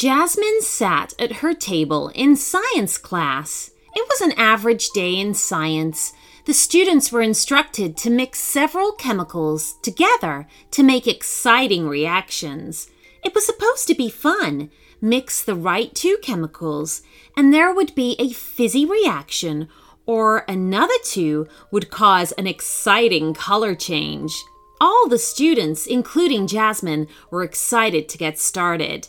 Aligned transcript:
Jasmine 0.00 0.62
sat 0.62 1.12
at 1.18 1.40
her 1.44 1.52
table 1.52 2.08
in 2.14 2.34
science 2.34 2.96
class. 2.96 3.70
It 3.94 4.08
was 4.08 4.22
an 4.22 4.32
average 4.32 4.88
day 4.94 5.14
in 5.14 5.34
science. 5.34 6.14
The 6.46 6.54
students 6.54 7.12
were 7.12 7.20
instructed 7.20 7.98
to 7.98 8.08
mix 8.08 8.38
several 8.38 8.92
chemicals 8.92 9.74
together 9.82 10.48
to 10.70 10.82
make 10.82 11.06
exciting 11.06 11.86
reactions. 11.86 12.88
It 13.22 13.34
was 13.34 13.44
supposed 13.44 13.86
to 13.88 13.94
be 13.94 14.08
fun. 14.08 14.70
Mix 15.02 15.42
the 15.42 15.54
right 15.54 15.94
two 15.94 16.16
chemicals, 16.22 17.02
and 17.36 17.52
there 17.52 17.74
would 17.74 17.94
be 17.94 18.16
a 18.18 18.32
fizzy 18.32 18.86
reaction, 18.86 19.68
or 20.06 20.46
another 20.48 20.96
two 21.04 21.46
would 21.70 21.90
cause 21.90 22.32
an 22.32 22.46
exciting 22.46 23.34
color 23.34 23.74
change. 23.74 24.32
All 24.80 25.10
the 25.10 25.18
students, 25.18 25.86
including 25.86 26.46
Jasmine, 26.46 27.06
were 27.30 27.42
excited 27.42 28.08
to 28.08 28.16
get 28.16 28.38
started. 28.38 29.08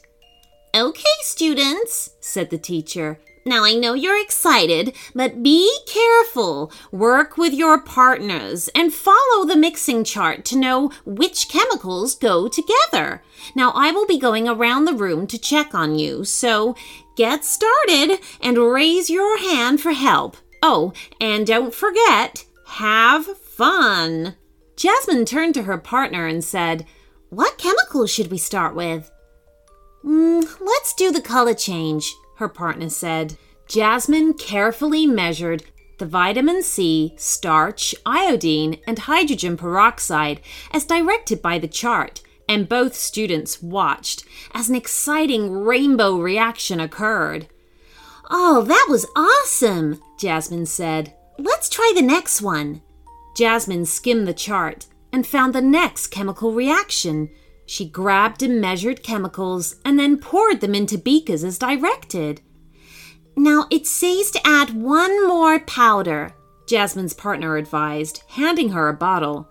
Okay, 0.73 1.03
students, 1.19 2.11
said 2.21 2.49
the 2.49 2.57
teacher. 2.57 3.19
Now 3.43 3.65
I 3.65 3.73
know 3.73 3.93
you're 3.93 4.21
excited, 4.21 4.95
but 5.13 5.43
be 5.43 5.69
careful. 5.85 6.71
Work 6.91 7.37
with 7.37 7.53
your 7.53 7.81
partners 7.81 8.69
and 8.73 8.93
follow 8.93 9.45
the 9.45 9.57
mixing 9.57 10.05
chart 10.05 10.45
to 10.45 10.57
know 10.57 10.91
which 11.03 11.49
chemicals 11.49 12.15
go 12.15 12.47
together. 12.47 13.21
Now 13.53 13.73
I 13.75 13.91
will 13.91 14.05
be 14.05 14.17
going 14.17 14.47
around 14.47 14.85
the 14.85 14.93
room 14.93 15.27
to 15.27 15.37
check 15.37 15.75
on 15.75 15.99
you, 15.99 16.23
so 16.23 16.75
get 17.17 17.43
started 17.43 18.19
and 18.39 18.57
raise 18.57 19.09
your 19.09 19.39
hand 19.39 19.81
for 19.81 19.91
help. 19.91 20.37
Oh, 20.63 20.93
and 21.19 21.45
don't 21.45 21.73
forget, 21.73 22.45
have 22.67 23.25
fun. 23.25 24.35
Jasmine 24.77 25.25
turned 25.25 25.55
to 25.55 25.63
her 25.63 25.77
partner 25.77 26.27
and 26.27 26.41
said, 26.43 26.85
What 27.29 27.57
chemicals 27.57 28.09
should 28.09 28.31
we 28.31 28.37
start 28.37 28.73
with? 28.73 29.11
Mm, 30.05 30.59
let's 30.59 30.93
do 30.93 31.11
the 31.11 31.21
color 31.21 31.53
change, 31.53 32.13
her 32.37 32.47
partner 32.47 32.89
said. 32.89 33.37
Jasmine 33.67 34.33
carefully 34.33 35.05
measured 35.05 35.63
the 35.99 36.05
vitamin 36.07 36.63
C, 36.63 37.13
starch, 37.15 37.93
iodine, 38.05 38.79
and 38.87 38.97
hydrogen 38.97 39.55
peroxide 39.55 40.41
as 40.71 40.83
directed 40.83 41.41
by 41.41 41.59
the 41.59 41.67
chart, 41.67 42.21
and 42.49 42.67
both 42.67 42.95
students 42.95 43.61
watched 43.61 44.23
as 44.51 44.67
an 44.67 44.75
exciting 44.75 45.51
rainbow 45.51 46.17
reaction 46.17 46.79
occurred. 46.79 47.47
Oh, 48.31 48.63
that 48.63 48.87
was 48.89 49.05
awesome, 49.15 50.01
Jasmine 50.17 50.65
said. 50.65 51.13
Let's 51.37 51.69
try 51.69 51.93
the 51.95 52.01
next 52.01 52.41
one. 52.41 52.81
Jasmine 53.35 53.85
skimmed 53.85 54.27
the 54.27 54.33
chart 54.33 54.87
and 55.13 55.27
found 55.27 55.53
the 55.53 55.61
next 55.61 56.07
chemical 56.07 56.51
reaction. 56.51 57.29
She 57.65 57.87
grabbed 57.87 58.43
and 58.43 58.59
measured 58.59 59.03
chemicals 59.03 59.75
and 59.85 59.97
then 59.97 60.17
poured 60.17 60.61
them 60.61 60.75
into 60.75 60.97
beakers 60.97 61.43
as 61.43 61.57
directed. 61.57 62.41
Now 63.35 63.67
it 63.71 63.87
says 63.87 64.31
to 64.31 64.45
add 64.45 64.73
one 64.73 65.27
more 65.27 65.59
powder, 65.59 66.35
Jasmine's 66.67 67.13
partner 67.13 67.57
advised, 67.57 68.23
handing 68.29 68.69
her 68.69 68.89
a 68.89 68.93
bottle. 68.93 69.47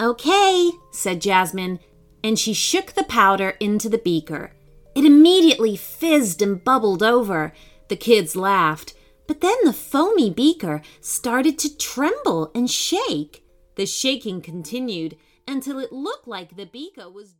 Okay, 0.00 0.70
said 0.92 1.20
Jasmine, 1.20 1.78
and 2.22 2.38
she 2.38 2.52
shook 2.52 2.92
the 2.92 3.04
powder 3.04 3.50
into 3.60 3.88
the 3.88 3.98
beaker. 3.98 4.52
It 4.94 5.04
immediately 5.04 5.76
fizzed 5.76 6.42
and 6.42 6.62
bubbled 6.62 7.02
over. 7.02 7.52
The 7.88 7.96
kids 7.96 8.36
laughed, 8.36 8.94
but 9.26 9.40
then 9.40 9.56
the 9.64 9.72
foamy 9.72 10.30
beaker 10.30 10.82
started 11.00 11.58
to 11.60 11.76
tremble 11.76 12.50
and 12.54 12.70
shake. 12.70 13.44
The 13.76 13.86
shaking 13.86 14.40
continued 14.40 15.16
until 15.46 15.78
it 15.78 15.92
looked 15.92 16.28
like 16.28 16.56
the 16.56 16.66
beaker 16.66 17.10
was. 17.10 17.34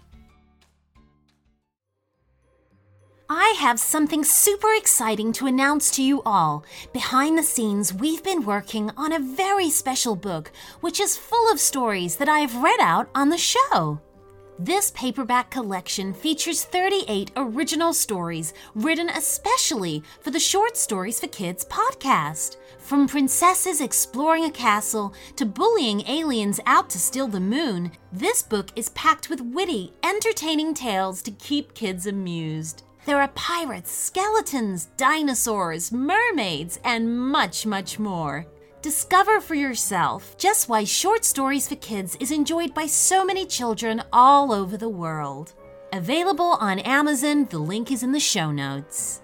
I 3.27 3.55
have 3.57 3.79
something 3.79 4.23
super 4.23 4.75
exciting 4.75 5.33
to 5.33 5.47
announce 5.47 5.89
to 5.91 6.03
you 6.03 6.21
all. 6.27 6.63
Behind 6.93 7.35
the 7.37 7.43
scenes, 7.43 7.91
we've 7.91 8.23
been 8.23 8.45
working 8.45 8.91
on 8.95 9.11
a 9.11 9.19
very 9.19 9.71
special 9.71 10.15
book, 10.15 10.51
which 10.81 10.99
is 10.99 11.17
full 11.17 11.51
of 11.51 11.59
stories 11.59 12.17
that 12.17 12.29
I 12.29 12.37
have 12.39 12.61
read 12.61 12.79
out 12.79 13.09
on 13.15 13.29
the 13.29 13.39
show. 13.39 13.99
This 14.57 14.89
paperback 14.91 15.51
collection 15.51 16.13
features 16.13 16.63
38 16.63 17.29
original 17.35 17.93
stories 17.93 18.53
written 18.73 19.09
especially 19.09 20.01
for 20.21 20.31
the 20.31 20.39
Short 20.39 20.77
Stories 20.77 21.19
for 21.19 21.27
Kids 21.27 21.65
podcast. 21.65 22.55
From 22.79 23.05
princesses 23.05 23.81
exploring 23.81 24.45
a 24.45 24.49
castle 24.49 25.13
to 25.35 25.45
bullying 25.45 26.07
aliens 26.07 26.61
out 26.65 26.89
to 26.91 26.99
steal 26.99 27.27
the 27.27 27.41
moon, 27.41 27.91
this 28.13 28.41
book 28.41 28.69
is 28.77 28.87
packed 28.89 29.29
with 29.29 29.41
witty, 29.41 29.91
entertaining 30.03 30.73
tales 30.73 31.21
to 31.23 31.31
keep 31.31 31.73
kids 31.73 32.07
amused. 32.07 32.83
There 33.05 33.19
are 33.21 33.27
pirates, 33.35 33.91
skeletons, 33.91 34.85
dinosaurs, 34.95 35.91
mermaids, 35.91 36.79
and 36.85 37.19
much, 37.29 37.65
much 37.65 37.99
more. 37.99 38.47
Discover 38.85 39.41
for 39.41 39.55
yourself 39.55 40.37
just 40.37 40.69
why 40.69 40.83
Short 40.83 41.25
Stories 41.25 41.67
for 41.67 41.75
Kids 41.77 42.15
is 42.19 42.29
enjoyed 42.29 42.75
by 42.75 42.85
so 42.85 43.25
many 43.25 43.43
children 43.43 44.03
all 44.13 44.53
over 44.53 44.77
the 44.77 44.87
world. 44.87 45.55
Available 45.91 46.51
on 46.59 46.77
Amazon, 46.77 47.47
the 47.49 47.57
link 47.57 47.91
is 47.91 48.03
in 48.03 48.11
the 48.11 48.19
show 48.19 48.51
notes. 48.51 49.21